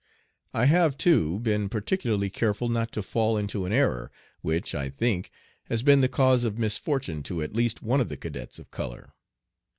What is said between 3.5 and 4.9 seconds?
an error, which, I